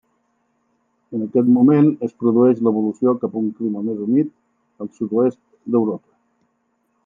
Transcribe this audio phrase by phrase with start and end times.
[1.17, 4.35] En aquest moment es produeix l'evolució cap a un clima més humit
[4.85, 5.41] al sud-oest
[5.77, 6.07] d'Europa.